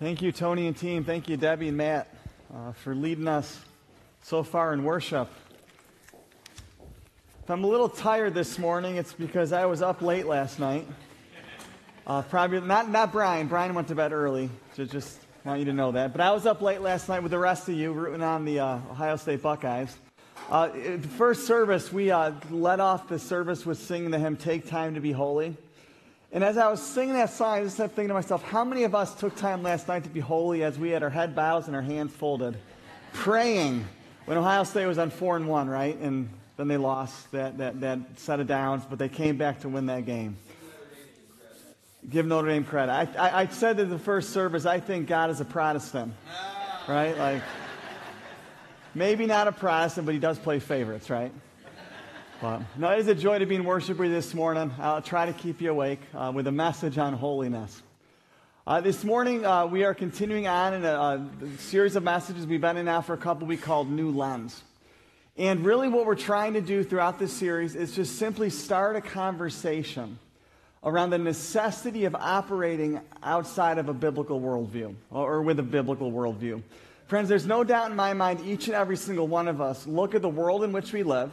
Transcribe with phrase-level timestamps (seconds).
[0.00, 1.02] Thank you, Tony and team.
[1.02, 2.06] Thank you, Debbie and Matt,
[2.54, 3.58] uh, for leading us
[4.22, 5.28] so far in worship.
[7.42, 10.86] If I'm a little tired this morning, it's because I was up late last night.
[12.06, 13.48] Uh, probably not, not Brian.
[13.48, 14.50] Brian went to bed early.
[14.76, 16.12] Just, just want you to know that.
[16.12, 18.60] But I was up late last night with the rest of you, rooting on the
[18.60, 19.96] uh, Ohio State Buckeyes.
[20.48, 24.68] Uh, the first service, we uh, led off the service with singing the hymn "Take
[24.68, 25.56] Time to Be Holy."
[26.30, 28.84] And as I was singing that song, I just kept thinking to myself, how many
[28.84, 31.68] of us took time last night to be holy as we had our head bows
[31.68, 32.56] and our hands folded,
[33.14, 33.86] praying
[34.26, 35.96] when Ohio State was on 4 and 1, right?
[35.96, 39.70] And then they lost that, that, that set of downs, but they came back to
[39.70, 40.36] win that game.
[42.10, 42.92] Give Notre Dame credit.
[42.92, 46.12] I, I, I said in the first service, I think God is a Protestant,
[46.86, 47.16] right?
[47.16, 47.42] Like,
[48.94, 51.32] maybe not a Protestant, but he does play favorites, right?
[52.40, 54.72] But no, it is a joy to be in worship with you this morning.
[54.78, 57.82] I'll try to keep you awake uh, with a message on holiness.
[58.64, 62.60] Uh, this morning, uh, we are continuing on in a, a, series of messages we've
[62.60, 64.62] been in now for a couple weeks called New Lens.
[65.36, 69.00] And really, what we're trying to do throughout this series is just simply start a
[69.00, 70.20] conversation
[70.84, 76.12] around the necessity of operating outside of a biblical worldview or, or with a biblical
[76.12, 76.62] worldview.
[77.08, 80.14] Friends, there's no doubt in my mind, each and every single one of us look
[80.14, 81.32] at the world in which we live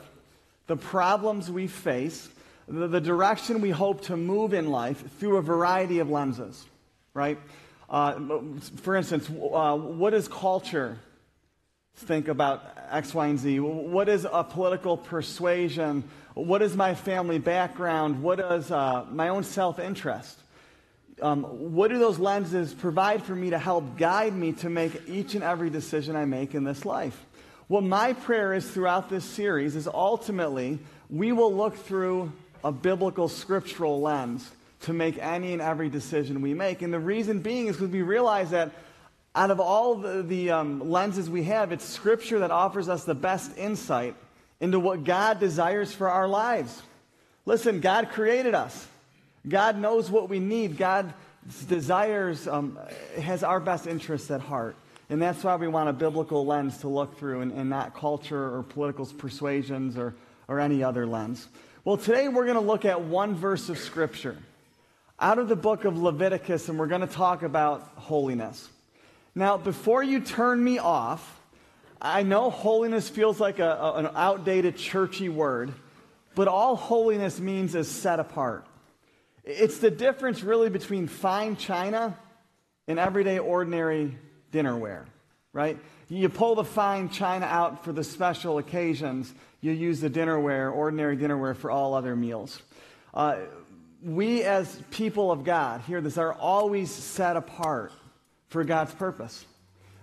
[0.67, 2.27] the problems we face,
[2.67, 6.65] the, the, direction we hope to move in life through a variety of lenses,
[7.13, 7.37] right?
[7.89, 8.19] Uh,
[8.81, 10.97] for instance, uh, what does culture
[11.95, 13.59] think about X, Y, and Z?
[13.59, 16.03] What is a political persuasion?
[16.33, 18.23] What is my family background?
[18.23, 20.39] What is uh, my own self interest?
[21.21, 21.43] Um,
[21.73, 25.43] what do those lenses provide for me to help guide me to make each and
[25.43, 27.25] every decision I make in this life?
[27.67, 32.31] What my prayer is throughout this series is ultimately we will look through
[32.63, 36.83] a biblical scriptural lens to make any and every decision we make.
[36.83, 38.71] And the reason being is because we realize that
[39.33, 43.15] out of all the, the um, lenses we have, it's scripture that offers us the
[43.15, 44.15] best insight
[44.59, 46.81] into what God desires for our lives.
[47.45, 48.87] Listen, God created us.
[49.47, 50.77] God knows what we need.
[50.77, 51.13] God
[51.67, 52.79] desires, um,
[53.19, 54.75] has our best interests at heart.
[55.09, 58.55] And that's why we want a biblical lens to look through and, and not culture
[58.55, 60.15] or political persuasions or,
[60.47, 61.47] or any other lens.
[61.83, 64.37] Well, today we're going to look at one verse of Scripture
[65.19, 68.67] out of the book of Leviticus, and we're going to talk about holiness.
[69.35, 71.39] Now, before you turn me off,
[72.01, 75.73] I know holiness feels like a, a, an outdated churchy word,
[76.33, 78.65] but all holiness means is set apart.
[79.43, 82.17] It's the difference really between fine china
[82.87, 84.17] and everyday ordinary
[84.55, 85.05] dinnerware,
[85.53, 85.77] right?
[86.07, 89.33] You pull the fine china out for the special occasions.
[89.61, 92.61] You use the dinnerware, ordinary dinnerware, for all other meals.
[93.13, 93.37] Uh,
[94.03, 97.91] we, as people of God, hear this, are always set apart
[98.49, 99.45] for God's purpose,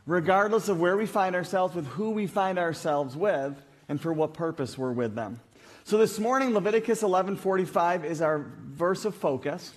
[0.07, 3.55] regardless of where we find ourselves, with who we find ourselves with,
[3.89, 5.41] and for what purpose we're with them.
[5.84, 9.73] So this morning, Leviticus 11:45 is our verse of focus.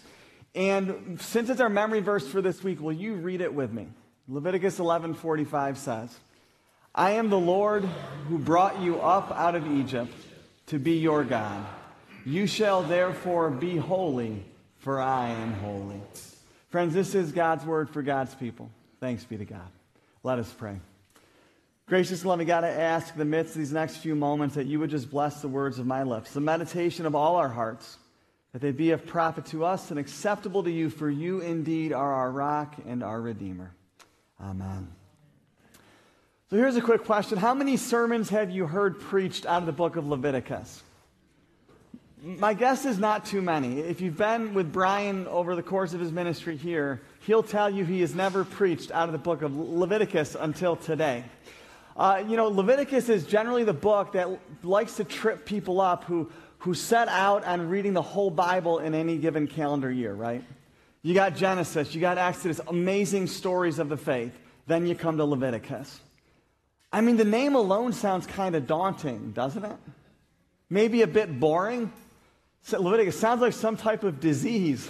[0.55, 3.87] And since it's our memory verse for this week, will you read it with me?
[4.27, 6.19] Leviticus 11:45 says,
[6.95, 7.83] "I am the Lord
[8.27, 10.13] who brought you up out of Egypt
[10.67, 11.63] to be your God.
[12.25, 14.43] You shall therefore be holy,
[14.79, 16.01] for I am holy."
[16.69, 18.71] Friends, this is God's word for God's people.
[18.99, 19.69] Thanks be to God.
[20.23, 20.79] Let us pray.
[21.87, 24.79] Gracious and loving God, I ask the midst of these next few moments that you
[24.79, 27.99] would just bless the words of my lips, the meditation of all our hearts,
[28.53, 32.11] that they be of profit to us and acceptable to you, for you indeed are
[32.11, 33.69] our rock and our Redeemer.
[34.41, 34.89] Amen.
[36.49, 39.71] So here's a quick question How many sermons have you heard preached out of the
[39.71, 40.83] book of Leviticus?
[42.21, 43.79] My guess is not too many.
[43.79, 47.85] If you've been with Brian over the course of his ministry here, he'll tell you
[47.85, 51.23] he has never preached out of the book of Leviticus until today.
[51.95, 54.27] Uh, you know, Leviticus is generally the book that
[54.63, 58.95] likes to trip people up who, who set out on reading the whole Bible in
[58.95, 60.43] any given calendar year, right?
[61.05, 64.31] You got Genesis, you got Exodus, amazing stories of the faith.
[64.65, 65.99] Then you come to Leviticus.
[66.91, 69.77] I mean, the name alone sounds kind of daunting, doesn't it?
[70.67, 71.93] Maybe a bit boring.
[72.71, 74.89] Leviticus sounds like some type of disease.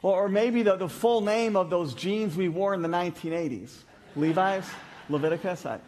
[0.00, 3.70] Or, maybe the, the full name of those jeans we wore in the 1980s
[4.16, 4.64] Levi's,
[5.10, 5.66] Leviticus.
[5.66, 5.78] I,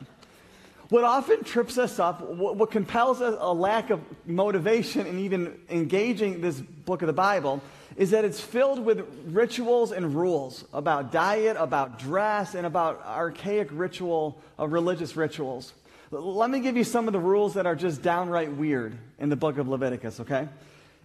[0.91, 5.59] what often trips us up, what, what compels us a lack of motivation in even
[5.71, 7.63] engaging this book of the Bible,
[7.97, 13.69] is that it's filled with rituals and rules about diet, about dress, and about archaic
[13.71, 15.73] ritual, uh, religious rituals.
[16.11, 19.37] Let me give you some of the rules that are just downright weird in the
[19.37, 20.49] book of Leviticus, okay?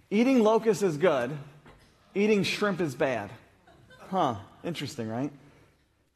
[0.10, 1.31] Eating locusts is good,
[2.13, 3.30] eating shrimp is bad.
[4.10, 5.31] Huh, interesting, right?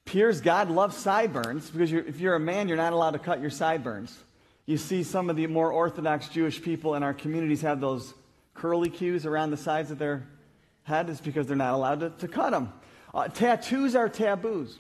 [0.06, 3.40] Piers, God loves sideburns because you're, if you're a man, you're not allowed to cut
[3.40, 4.18] your sideburns.
[4.66, 8.14] You see, some of the more Orthodox Jewish people in our communities have those
[8.54, 10.28] curly cues around the sides of their
[10.84, 11.10] head.
[11.10, 12.72] is because they're not allowed to, to cut them.
[13.14, 14.80] Uh, tattoos are taboos.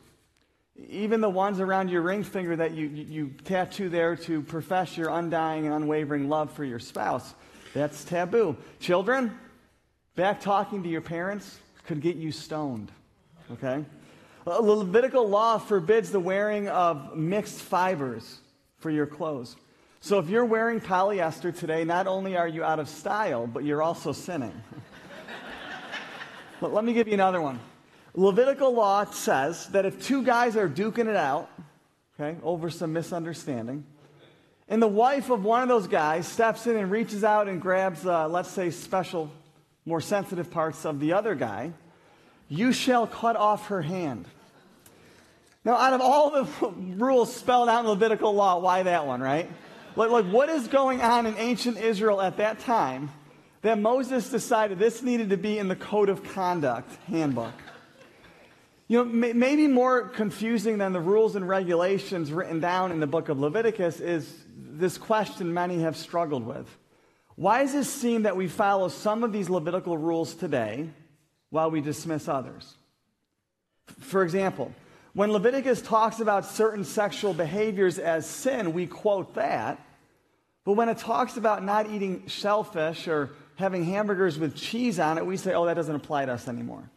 [0.89, 4.98] Even the ones around your ring finger that you, you, you tattoo there to profess
[4.98, 7.36] your undying and unwavering love for your spouse,
[7.74, 8.56] that's taboo.
[8.80, 9.38] Children,
[10.15, 12.92] back talking to your parents could get you stoned.
[13.51, 13.83] Okay?
[14.48, 18.39] A Levitical law forbids the wearing of mixed fibers
[18.77, 19.56] for your clothes.
[20.00, 23.83] So if you're wearing polyester today, not only are you out of style, but you're
[23.83, 24.53] also sinning.
[26.62, 27.60] let me give you another one.
[28.13, 31.50] Levitical law says that if two guys are duking it out,
[32.19, 33.86] okay, over some misunderstanding,
[34.68, 38.06] and the wife of one of those guys steps in and reaches out and grabs,
[38.06, 39.31] uh, let's say, special,
[39.86, 41.74] more sensitive parts of the other guy,
[42.48, 44.25] you shall cut off her hand.
[45.63, 49.50] Now, out of all the rules spelled out in Levitical law, why that one, right?
[49.96, 53.10] Like, like, what is going on in ancient Israel at that time
[53.62, 57.54] that Moses decided this needed to be in the Code of Conduct handbook?
[58.88, 63.08] You know, may, maybe more confusing than the rules and regulations written down in the
[63.08, 66.68] book of Leviticus is this question many have struggled with.
[67.36, 70.90] Why does it seem that we follow some of these Levitical rules today
[71.52, 72.75] while we dismiss others.
[74.00, 74.74] For example,
[75.13, 79.80] when Leviticus talks about certain sexual behaviors as sin, we quote that.
[80.63, 85.25] But when it talks about not eating shellfish or having hamburgers with cheese on it,
[85.25, 86.89] we say, oh, that doesn't apply to us anymore.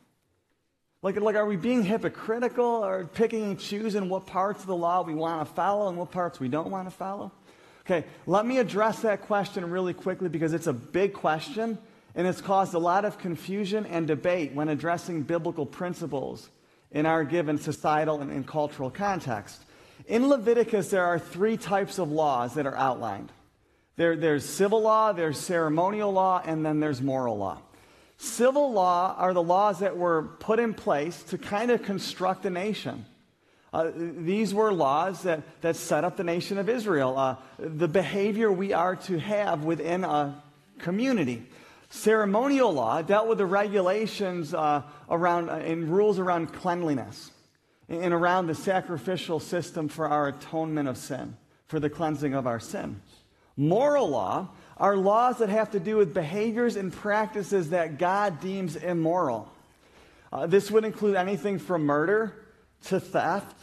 [1.03, 5.03] Like, like, are we being hypocritical or picking and choosing what parts of the law
[5.03, 7.31] we want to follow and what parts we don't want to follow?
[7.85, 11.77] Okay, let me address that question really quickly because it's a big question
[12.15, 16.49] and it's caused a lot of confusion and debate when addressing biblical principles
[16.91, 19.63] in our given societal and, and cultural context.
[20.07, 23.31] In Leviticus, there are three types of laws that are outlined
[23.97, 27.59] there, there's civil law, there's ceremonial law, and then there's moral law.
[28.17, 32.51] Civil law are the laws that were put in place to kind of construct a
[32.51, 33.05] nation.
[33.73, 38.51] Uh, these were laws that, that set up the nation of Israel, uh, the behavior
[38.51, 40.41] we are to have within a
[40.79, 41.45] community.
[41.91, 47.31] Ceremonial law dealt with the regulations uh, around uh, and rules around cleanliness
[47.89, 51.37] and around the sacrificial system for our atonement of sin,
[51.67, 53.01] for the cleansing of our sin.
[53.57, 58.77] Moral law are laws that have to do with behaviors and practices that God deems
[58.77, 59.49] immoral.
[60.33, 62.35] Uh, this would include anything from murder
[62.87, 63.57] to theft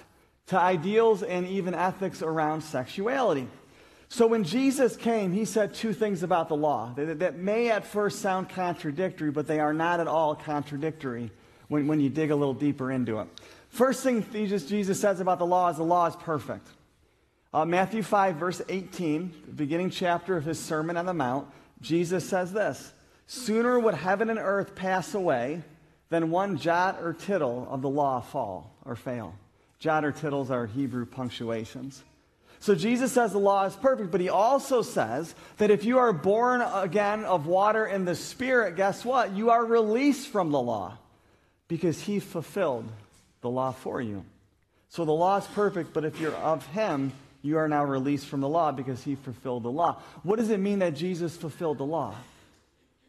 [0.48, 3.48] to ideals and even ethics around sexuality.
[4.10, 7.86] So when Jesus came, he said two things about the law that, that, may at
[7.86, 11.32] first sound contradictory, but they are not at all contradictory
[11.70, 13.28] when, when you dig a little deeper into it.
[13.70, 16.68] First thing Jesus, Jesus says about the law is the law is perfect.
[17.54, 21.50] Uh, Matthew 5, verse 18, the beginning chapter of his Sermon on the Mount,
[21.82, 22.94] Jesus says this
[23.28, 25.62] Sooner would heaven and earth pass away
[26.10, 29.36] than one jot or tittle of the law fall or fail.
[29.80, 32.04] Jot or tittles are Hebrew punctuations.
[32.60, 36.14] So Jesus says the law is perfect, but he also says that if you are
[36.14, 39.32] born again of water and the Spirit, guess what?
[39.32, 40.98] You are released from the law
[41.68, 42.88] because he fulfilled
[43.42, 44.24] the law for you.
[44.90, 48.42] So the law is perfect, but if you're of him, you are now released from
[48.42, 50.02] the law because he fulfilled the law.
[50.24, 52.16] What does it mean that Jesus fulfilled the law?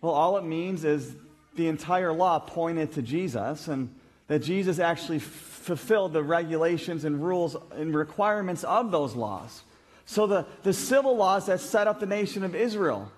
[0.00, 1.14] Well, all it means is
[1.54, 3.94] the entire law pointed to Jesus and
[4.28, 9.62] that Jesus actually fulfilled the regulations and rules and requirements of those laws.
[10.06, 13.12] So the, the civil laws that set up the nation of Israel,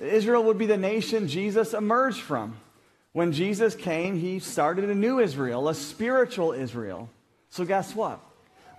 [0.00, 2.56] Israel would be the nation Jesus emerged from.
[3.12, 7.08] When Jesus came, he started a new Israel, a spiritual Israel.
[7.50, 8.20] So guess what?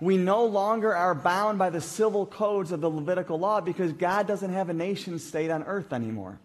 [0.00, 4.26] We no longer are bound by the civil codes of the Levitical law because God
[4.28, 6.38] doesn't have a nation state on earth anymore.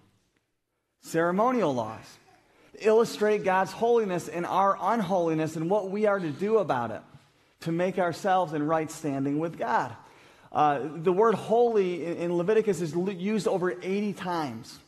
[1.02, 2.06] Ceremonial laws
[2.80, 7.02] illustrate God's holiness and our unholiness and what we are to do about it
[7.62, 9.96] to make ourselves in right standing with God.
[10.52, 14.80] Uh, the word holy in Leviticus is used over 80 times.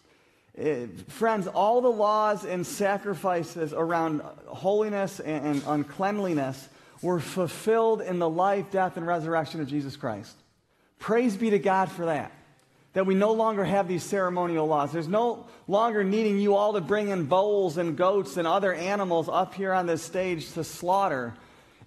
[0.53, 6.69] It, uh, friends, all the laws and sacrifices around holiness and, and uncleanliness
[7.05, 10.35] were fulfilled in the life, death, and resurrection of Jesus Christ.
[10.97, 12.31] Praise be to God for that
[12.93, 14.93] that we no longer have these ceremonial laws.
[14.93, 19.27] There's no longer needing you all to bring in bulls and goats and other animals
[19.27, 21.33] up here on this stage to slaughter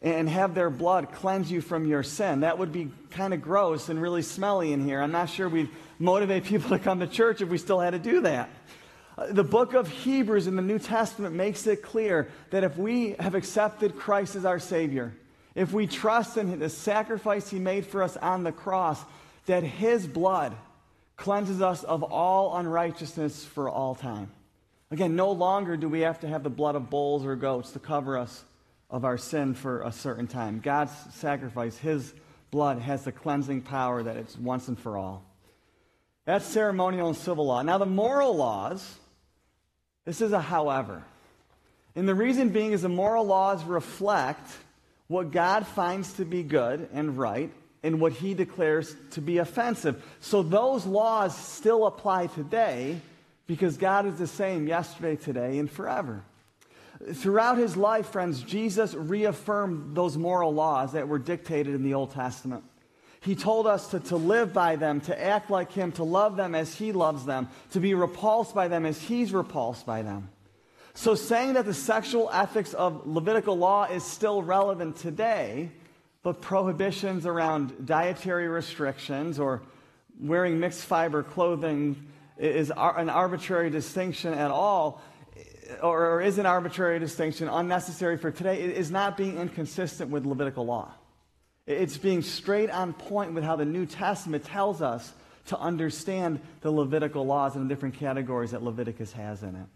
[0.02, 2.40] and have their blood cleanse you from your sin.
[2.40, 5.00] That would be kind of gross and really smelly in here.
[5.00, 7.98] I'm not sure we'd motivate people to come to church if we still had to
[7.98, 8.50] do that.
[9.30, 13.34] The book of Hebrews in the New Testament makes it clear that if we have
[13.34, 15.12] accepted Christ as our Savior,
[15.56, 19.02] if we trust in the sacrifice he made for us on the cross,
[19.46, 20.54] that his blood
[21.16, 24.30] cleanses us of all unrighteousness for all time.
[24.92, 27.80] Again, no longer do we have to have the blood of bulls or goats to
[27.80, 28.44] cover us
[28.88, 30.60] of our sin for a certain time.
[30.60, 32.14] God's sacrifice, his
[32.52, 35.24] blood, has the cleansing power that it's once and for all.
[36.24, 37.62] That's ceremonial and civil law.
[37.62, 38.96] Now, the moral laws,
[40.08, 41.02] this is a however.
[41.94, 44.50] And the reason being is the moral laws reflect
[45.06, 50.02] what God finds to be good and right and what he declares to be offensive.
[50.20, 53.02] So those laws still apply today
[53.46, 56.22] because God is the same yesterday, today, and forever.
[57.12, 62.12] Throughout his life, friends, Jesus reaffirmed those moral laws that were dictated in the Old
[62.12, 62.64] Testament.
[63.20, 66.54] He told us to, to live by them, to act like him, to love them
[66.54, 70.30] as he loves them, to be repulsed by them as he's repulsed by them.
[70.94, 75.70] So, saying that the sexual ethics of Levitical law is still relevant today,
[76.22, 79.62] but prohibitions around dietary restrictions or
[80.20, 85.00] wearing mixed fiber clothing is an arbitrary distinction at all,
[85.82, 90.92] or is an arbitrary distinction unnecessary for today, is not being inconsistent with Levitical law.
[91.68, 95.12] It's being straight on point with how the New Testament tells us
[95.48, 99.66] to understand the Levitical laws and the different categories that Leviticus has in it.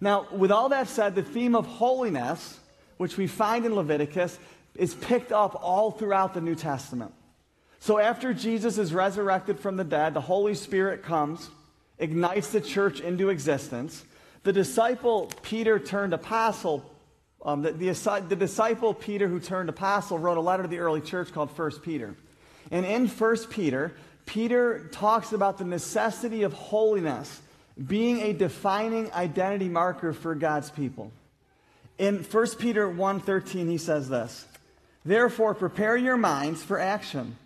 [0.00, 2.58] Now, with all that said, the theme of holiness,
[2.96, 4.36] which we find in Leviticus,
[4.74, 7.14] is picked up all throughout the New Testament.
[7.78, 11.50] So after Jesus is resurrected from the dead, the Holy Spirit comes,
[11.98, 14.04] ignites the church into existence.
[14.42, 16.91] The disciple Peter turned apostle,
[17.44, 21.00] um, the, the, the, disciple Peter who turned apostle wrote a letter to the early
[21.00, 22.14] church called 1 Peter.
[22.70, 23.92] And in 1 Peter,
[24.26, 27.40] Peter talks about the necessity of holiness
[27.84, 31.10] being a defining identity marker for God's people.
[31.98, 34.46] In 1 Peter 1:13 he says this,
[35.04, 37.36] Therefore, prepare your minds for action.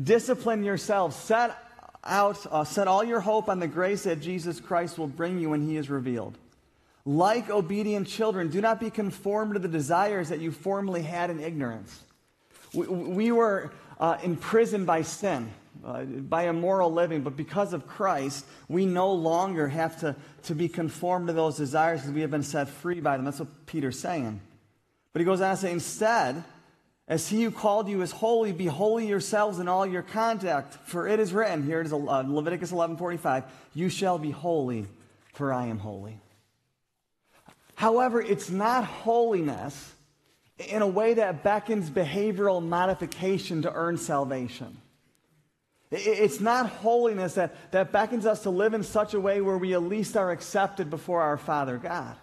[0.00, 1.14] Discipline yourselves.
[1.16, 1.56] Set
[2.02, 5.50] out, uh, set all your hope on the grace that Jesus Christ will bring you
[5.50, 6.38] when he is revealed.
[7.06, 11.38] Like obedient children, do not be conformed to the desires that you formerly had in
[11.40, 12.02] ignorance.
[12.72, 15.52] We, we were uh, imprisoned by sin,
[15.84, 20.68] uh, by immoral living, but because of Christ, we no longer have to, to be
[20.68, 23.26] conformed to those desires because we have been set free by them.
[23.26, 24.40] That's what Peter's saying.
[25.12, 26.42] But he goes on to say, instead,
[27.06, 30.74] as he who called you is holy, be holy yourselves in all your conduct.
[30.88, 33.44] For it is written, here it is uh, Leviticus 11:45,
[33.74, 34.86] you shall be holy,
[35.34, 36.18] for I am holy.
[37.84, 39.92] However, it's not holiness
[40.56, 44.78] in a way that beckons behavioral modification to earn salvation.
[45.90, 49.74] It's not holiness that, that beckons us to live in such a way where we
[49.74, 52.16] at least are accepted before our Father God.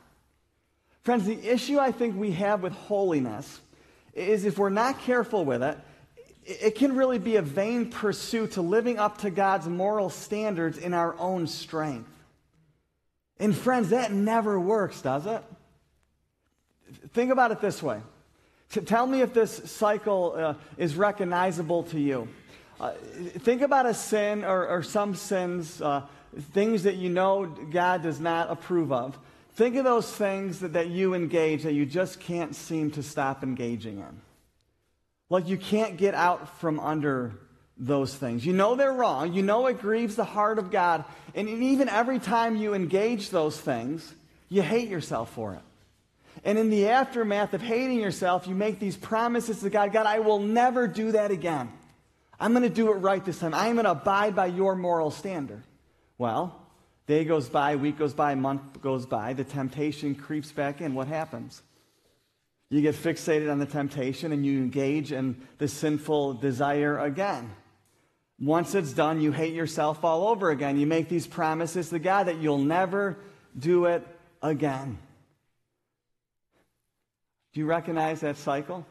[1.03, 3.61] Friends, the issue I think we have with holiness
[4.15, 5.77] is if we're not careful with it,
[6.43, 10.95] it can really be a vain pursuit to living up to God's moral standards in
[10.95, 12.10] our own strength.
[13.41, 15.43] And friends, that never works, does it?
[17.11, 17.99] Think about it this way.
[18.69, 22.27] Tell me if this cycle uh, is recognizable to you.
[22.79, 22.91] Uh,
[23.39, 26.03] think about a sin or, or some sins, uh,
[26.53, 29.17] things that you know God does not approve of.
[29.55, 33.43] Think of those things that, that you engage that you just can't seem to stop
[33.43, 34.21] engaging in.
[35.29, 37.33] Like you can't get out from under
[37.77, 38.45] those things.
[38.45, 39.33] You know they're wrong.
[39.33, 41.05] You know it grieves the heart of God.
[41.33, 44.13] And even every time you engage those things,
[44.49, 45.61] you hate yourself for it.
[46.43, 50.19] And in the aftermath of hating yourself, you make these promises to God God, I
[50.19, 51.71] will never do that again.
[52.39, 53.53] I'm going to do it right this time.
[53.53, 55.63] I'm going to abide by your moral standard.
[56.17, 56.61] Well,
[57.11, 60.93] Day goes by, week goes by, month goes by, the temptation creeps back in.
[60.93, 61.61] What happens?
[62.69, 67.53] You get fixated on the temptation and you engage in the sinful desire again.
[68.41, 70.79] Once it's done, you hate yourself all over again.
[70.79, 73.17] You make these promises to God that you'll never
[73.57, 74.05] do it
[74.41, 74.97] again.
[77.53, 78.85] Do you recognize that cycle?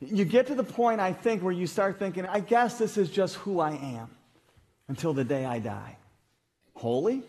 [0.00, 3.08] You get to the point, I think, where you start thinking, I guess this is
[3.08, 4.10] just who I am
[4.88, 5.96] until the day I die.
[6.74, 7.22] Holy?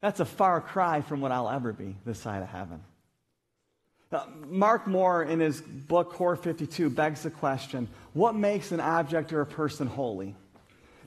[0.00, 2.82] That's a far cry from what I'll ever be this side of heaven.
[4.10, 9.32] Now, Mark Moore, in his book Core 52, begs the question what makes an object
[9.32, 10.34] or a person holy?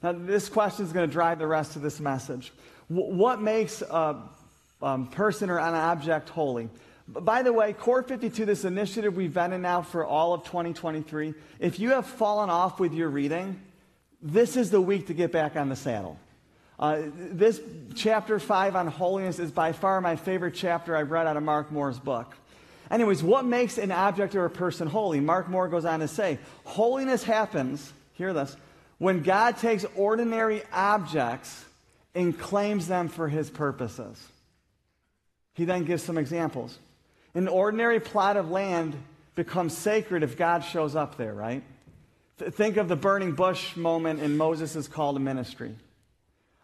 [0.01, 2.53] Now, this question is going to drive the rest of this message.
[2.89, 4.17] W- what makes a
[4.81, 6.69] um, person or an object holy?
[7.07, 11.33] By the way, Core 52, this initiative we've been in now for all of 2023,
[11.59, 13.59] if you have fallen off with your reading,
[14.21, 16.19] this is the week to get back on the saddle.
[16.77, 17.59] Uh, this
[17.95, 21.71] chapter 5 on holiness is by far my favorite chapter I've read out of Mark
[21.71, 22.37] Moore's book.
[22.91, 25.19] Anyways, what makes an object or a person holy?
[25.19, 28.55] Mark Moore goes on to say, holiness happens, hear this,
[28.99, 31.65] when God takes ordinary objects
[32.13, 34.21] and claims them for his purposes.
[35.55, 36.77] He then gives some examples.
[37.33, 38.95] An ordinary plot of land
[39.35, 41.63] becomes sacred if God shows up there, right?
[42.37, 45.75] Think of the burning bush moment in Moses' call to ministry.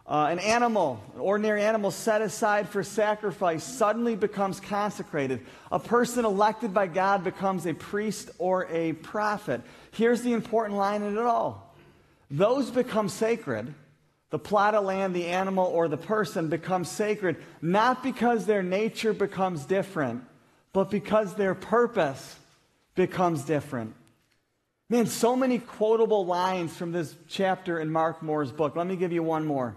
[0.08, 5.46] Uh, an animal, an ordinary animal set aside for sacrifice, suddenly becomes consecrated.
[5.72, 9.62] A person elected by God becomes a priest or a prophet.
[9.92, 11.65] Here's the important line in it all
[12.30, 13.74] those become sacred.
[14.32, 19.14] The plot of land, the animal, or the person becomes sacred, not because their nature
[19.14, 20.24] becomes different,
[20.74, 22.38] but because their purpose
[22.96, 23.94] becomes different.
[24.90, 28.76] Man, so many quotable lines from this chapter in Mark Moore's book.
[28.76, 29.76] Let me give you one more.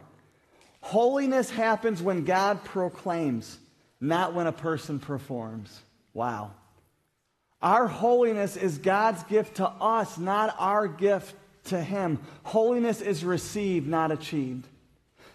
[0.80, 3.58] Holiness happens when God proclaims,
[4.00, 5.80] not when a person performs.
[6.14, 6.52] Wow.
[7.60, 11.34] Our holiness is God's gift to us, not our gift
[11.68, 12.18] to Him.
[12.42, 14.66] Holiness is received, not achieved.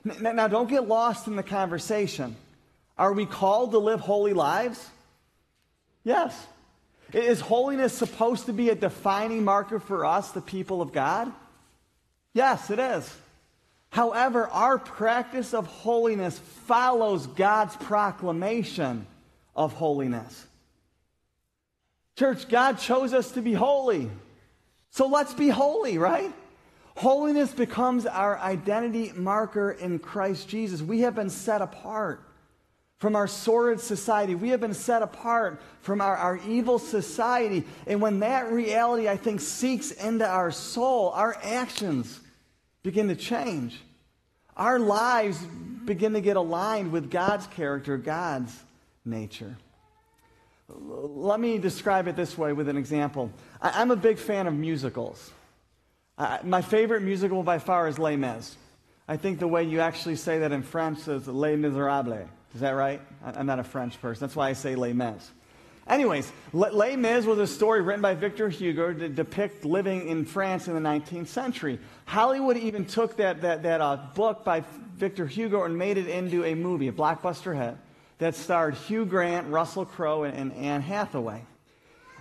[0.04, 2.36] Now, don't get lost in the conversation.
[2.98, 4.86] Are we called to live holy lives?
[6.04, 6.48] Yes.
[7.14, 11.32] Is holiness supposed to be a defining marker for us, the people of God?
[12.34, 13.16] Yes, it is.
[13.92, 19.06] However, our practice of holiness follows God's proclamation
[19.56, 20.48] of holiness.
[22.18, 24.10] Church, God chose us to be holy.
[24.94, 26.32] So let's be holy, right?
[26.98, 30.84] Holiness becomes our identity marker in Christ Jesus.
[30.84, 32.22] We have been set apart
[33.00, 34.36] from our sordid society.
[34.36, 37.64] We have been set apart from our, our evil society.
[37.88, 42.20] And when that reality, I think, seeks into our soul, our actions
[42.84, 43.82] begin to change.
[44.56, 45.40] Our lives
[45.86, 48.56] begin to get aligned with God's character, God's
[49.04, 49.58] nature.
[50.70, 53.32] Let me describe it this way with an example.
[53.62, 55.32] I, am a big fan of musicals.
[56.44, 58.56] my favorite musical by far is Les Mis.
[59.08, 62.28] I think the way you actually say that in French is Les Miserables.
[62.56, 63.02] Is that right?
[63.24, 64.22] I'm not a French person.
[64.22, 65.32] That's why I say Les Mis.
[65.86, 70.70] Anyways, Les Mis was a story written by Victor Hugo to depict living in France
[70.70, 71.78] in the 19th century.
[72.06, 74.64] Hollywood even took that, that, that uh, book by
[74.96, 77.76] Victor Hugo and made it into a movie, a blockbuster hit,
[78.24, 81.44] that starred Hugh Grant, Russell Crowe, and, and Anne Hathaway.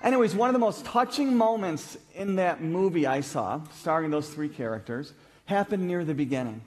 [0.02, 4.48] Anyways, one of the most touching moments in that movie I saw, starring those three
[4.48, 5.12] characters,
[5.44, 6.60] happened near the beginning.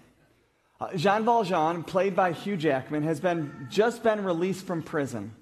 [0.80, 5.34] Uh, Jean Valjean, played by Hugh Jackman, has been, just been released from prison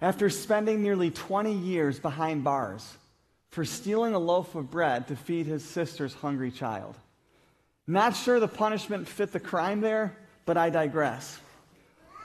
[0.00, 2.96] after spending nearly 20 years behind bars
[3.50, 6.96] for stealing a loaf of bread to feed his sister's hungry child.
[7.84, 11.40] Not sure the punishment fit the crime there, but I digress.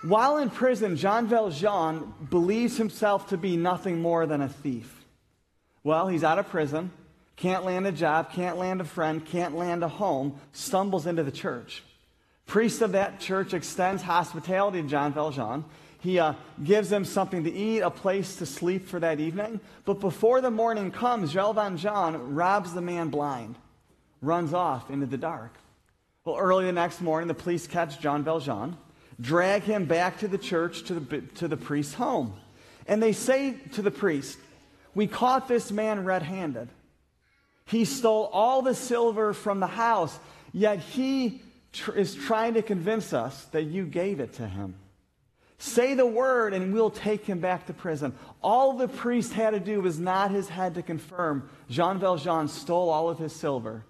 [0.05, 5.03] While in prison, Jean Valjean believes himself to be nothing more than a thief.
[5.83, 6.91] Well, he's out of prison,
[7.35, 11.31] can't land a job, can't land a friend, can't land a home, stumbles into the
[11.31, 11.81] church.
[12.45, 15.65] Priest of that church extends hospitality to Jean Valjean.
[16.01, 19.59] He uh, gives him something to eat, a place to sleep for that evening.
[19.85, 23.55] But before the morning comes, Jean Valjean robs the man blind,
[24.21, 25.55] runs off into the dark.
[26.23, 28.77] Well, early the next morning, the police catch Jean Valjean,
[29.19, 32.33] drag him back to the church, to the, to the priest's home.
[32.87, 34.37] And they say to the priest,
[34.93, 36.69] We caught this man red handed.
[37.65, 40.17] He stole all the silver from the house,
[40.53, 41.41] yet he
[41.73, 44.75] tr- is trying to convince us that you gave it to him.
[45.57, 48.13] Say the word and we'll take him back to prison.
[48.43, 52.89] All the priest had to do was nod his head to confirm Jean Valjean stole
[52.89, 53.85] all of his silver.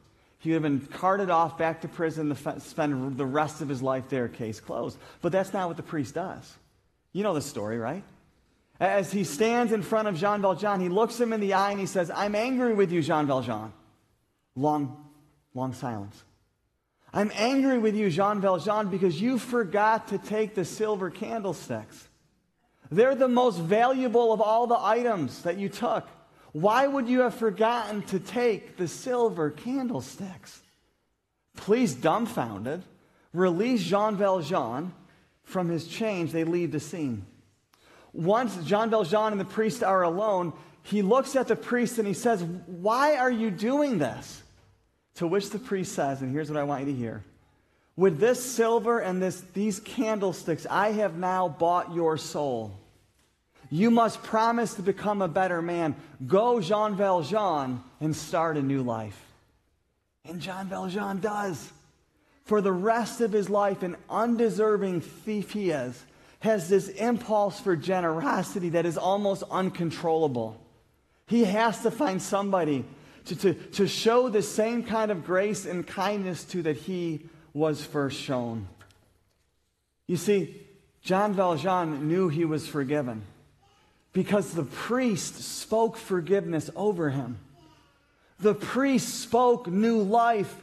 [0.45, 3.81] He would have been carted off back to prison to spend the rest of his
[3.81, 4.95] life there, case closed.
[5.23, 6.53] But that's not what the priest does.
[7.13, 8.03] You know the story, right?
[8.79, 11.79] As he stands in front of Jean Valjean, he looks him in the eye and
[11.79, 13.73] he says, I'm angry with you, Jean Valjean.
[14.55, 15.03] Long,
[15.55, 16.23] long silence.
[17.11, 22.07] I'm angry with you, Jean Valjean, because you forgot to take the silver candlesticks.
[22.91, 26.07] They're the most valuable of all the items that you took.
[26.55, 30.61] Why would you have forgotten to take the silver candlesticks?
[31.57, 32.81] Please, dumbfounded,
[33.33, 34.93] release Jean Valjean
[35.43, 36.31] from his chains.
[36.31, 37.25] They leave the scene.
[38.13, 42.13] Once Jean Valjean and the priest are alone, he looks at the priest and he
[42.13, 44.41] says, Why are you doing this?
[45.15, 47.25] To which the priest says, and here's what I want you to hear
[47.97, 52.79] With this silver and this, these candlesticks, I have now bought your soul.
[53.69, 55.95] You must promise to become a better man.
[56.25, 59.19] Go, Jean Valjean, and start a new life.
[60.23, 61.71] And Jean Valjean does.
[62.45, 66.03] For the rest of his life, an undeserving thief he is,
[66.39, 70.61] has this impulse for generosity that is almost uncontrollable.
[71.25, 72.85] He has to find somebody
[73.25, 77.21] to, to, to show the same kind of grace and kindness to that he
[77.53, 78.67] was first shown.
[80.05, 80.61] You see,
[81.01, 83.23] John Valjean knew he was forgiven
[84.15, 87.37] because the priest spoke forgiveness over him.
[88.39, 90.55] The priest spoke new life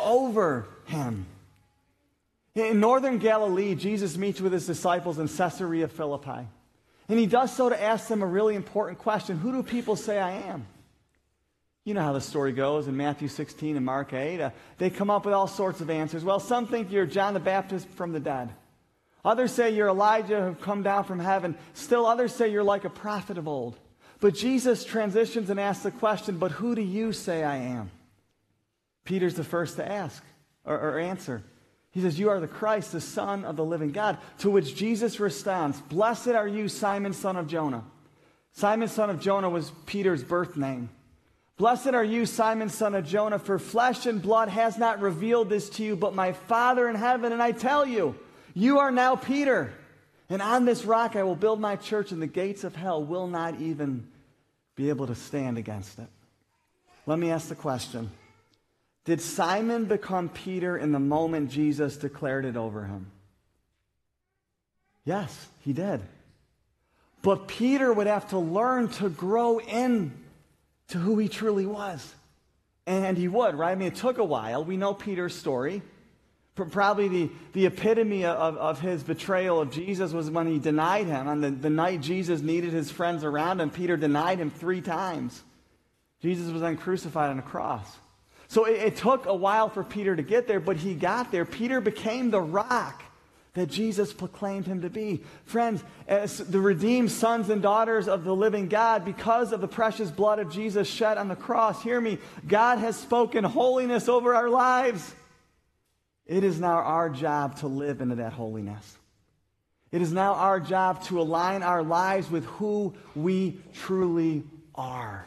[0.00, 1.26] over him.
[2.54, 6.46] In northern Galilee, Jesus meets with his disciples in Caesarea Philippi.
[7.08, 10.20] And he does so to ask them a really important question Who do people say
[10.20, 10.64] I am?
[11.84, 14.40] You know how the story goes in Matthew 16 and Mark 8.
[14.40, 16.22] Uh, they come up with all sorts of answers.
[16.22, 18.50] Well, some think you're John the Baptist from the dead.
[19.24, 21.54] Others say you're Elijah who've come down from heaven.
[21.74, 23.76] Still, others say you're like a prophet of old.
[24.20, 27.90] But Jesus transitions and asks the question, But who do you say I am?
[29.04, 30.22] Peter's the first to ask
[30.64, 31.42] or, or answer.
[31.90, 34.18] He says, You are the Christ, the Son of the living God.
[34.38, 37.84] To which Jesus responds, Blessed are you, Simon, son of Jonah.
[38.52, 40.90] Simon, son of Jonah was Peter's birth name.
[41.56, 45.68] Blessed are you, Simon, son of Jonah, for flesh and blood has not revealed this
[45.70, 47.32] to you, but my Father in heaven.
[47.32, 48.14] And I tell you,
[48.54, 49.72] you are now Peter.
[50.28, 53.26] And on this rock I will build my church, and the gates of hell will
[53.26, 54.06] not even
[54.76, 56.08] be able to stand against it.
[57.06, 58.10] Let me ask the question
[59.04, 63.10] did Simon become Peter in the moment Jesus declared it over him?
[65.04, 66.00] Yes, he did.
[67.22, 70.12] But Peter would have to learn to grow in
[70.88, 72.14] to who he truly was.
[72.86, 73.72] And he would, right?
[73.72, 74.64] I mean, it took a while.
[74.64, 75.82] We know Peter's story.
[76.66, 81.28] Probably the, the epitome of, of his betrayal of Jesus was when he denied him.
[81.28, 85.42] On the, the night Jesus needed his friends around him, Peter denied him three times.
[86.22, 87.96] Jesus was then crucified on a cross.
[88.48, 91.44] So it, it took a while for Peter to get there, but he got there.
[91.44, 93.02] Peter became the rock
[93.54, 95.22] that Jesus proclaimed him to be.
[95.44, 100.10] Friends, as the redeemed sons and daughters of the living God, because of the precious
[100.10, 104.48] blood of Jesus shed on the cross, hear me, God has spoken holiness over our
[104.48, 105.14] lives.
[106.30, 108.96] It is now our job to live into that holiness.
[109.90, 114.44] It is now our job to align our lives with who we truly
[114.76, 115.26] are.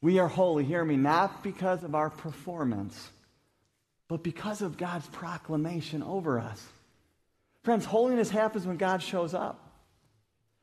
[0.00, 3.10] We are holy, hear me, not because of our performance,
[4.08, 6.66] but because of God's proclamation over us.
[7.62, 9.60] Friends, holiness happens when God shows up.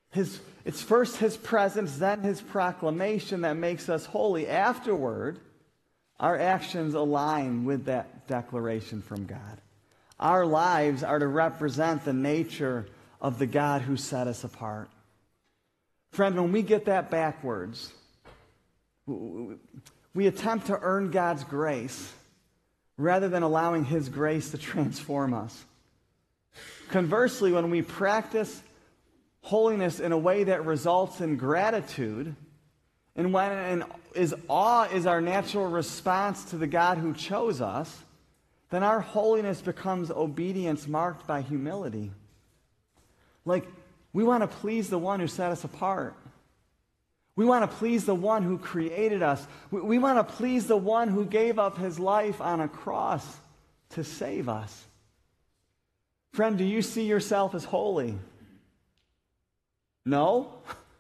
[0.10, 4.48] His, it's first his presence, then his proclamation that makes us holy.
[4.48, 5.40] Afterward,
[6.20, 9.62] our actions align with that declaration from God.
[10.20, 12.86] Our lives are to represent the nature
[13.20, 14.90] of the God who set us apart.
[16.12, 17.92] Friend, when we get that backwards,
[19.08, 22.14] we attempt to earn God's grace
[22.98, 25.66] rather than allowing His grace to transform us.
[26.90, 28.62] Conversely, when we practice
[29.42, 32.36] holiness in a way that results in gratitude,
[33.16, 33.84] and when and
[34.14, 38.04] is awe is our natural response to the God who chose us,
[38.74, 42.10] then our holiness becomes obedience marked by humility.
[43.46, 43.68] Like,
[44.14, 46.16] we want to please the one who set us apart.
[47.36, 49.46] We want to please the one who created us.
[49.70, 53.24] We, we want to please the one who gave up his life on a cross
[53.92, 54.86] to save us.
[56.32, 58.18] Friend, do you see yourself as holy?
[60.04, 60.52] No?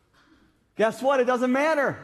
[0.78, 1.20] Guess what?
[1.20, 1.98] It doesn't matter.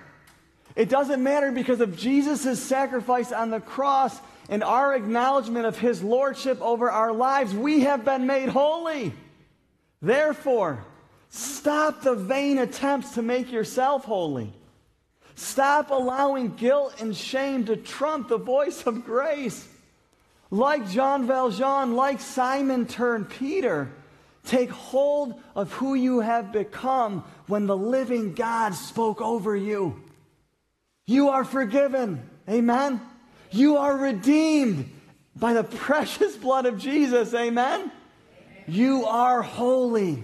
[0.76, 6.04] It doesn't matter because of Jesus' sacrifice on the cross and our acknowledgement of his
[6.04, 7.54] lordship over our lives.
[7.54, 9.14] We have been made holy.
[10.02, 10.84] Therefore,
[11.30, 14.52] Stop the vain attempts to make yourself holy.
[15.36, 19.68] Stop allowing guilt and shame to trump the voice of grace.
[20.52, 23.92] Like John Valjean, like Simon turned Peter,
[24.44, 30.02] take hold of who you have become when the living God spoke over you.
[31.06, 32.28] You are forgiven.
[32.50, 33.00] Amen.
[33.52, 34.90] You are redeemed
[35.36, 37.34] by the precious blood of Jesus.
[37.34, 37.92] Amen.
[38.68, 40.24] You are holy.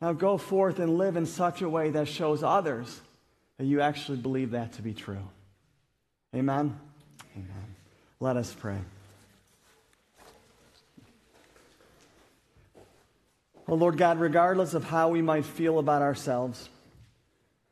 [0.00, 3.00] Now go forth and live in such a way that shows others
[3.58, 5.28] that you actually believe that to be true.
[6.34, 6.78] Amen?
[7.34, 7.74] Amen.
[8.18, 8.78] Let us pray.
[13.68, 16.68] Oh Lord God, regardless of how we might feel about ourselves,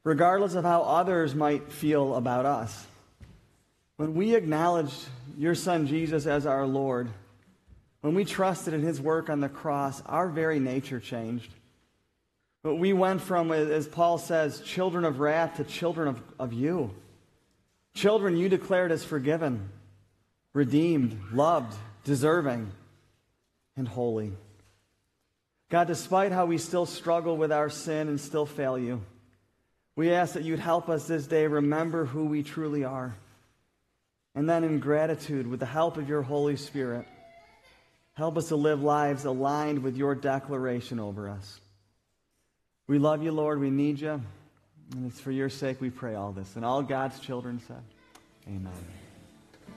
[0.05, 2.87] regardless of how others might feel about us,
[3.99, 4.95] when we acknowledged
[5.37, 7.09] your Son Jesus as our Lord,
[8.01, 11.53] when we trusted in his work on the cross, our very nature changed.
[12.63, 16.95] But we went from, as Paul says, children of wrath to children of, of you.
[17.95, 19.69] Children you declared as forgiven,
[20.55, 22.71] redeemed, loved, deserving,
[23.77, 24.33] and holy.
[25.71, 29.03] God, despite how we still struggle with our sin and still fail you,
[29.97, 33.17] we ask that you'd help us this day remember who we truly are.
[34.39, 37.09] And then, in gratitude, with the help of your Holy Spirit,
[38.15, 41.59] help us to live lives aligned with your declaration over us.
[42.87, 43.59] We love you, Lord.
[43.59, 44.23] We need you.
[44.93, 46.55] And it's for your sake we pray all this.
[46.55, 47.83] And all God's children said,
[48.47, 48.73] Amen.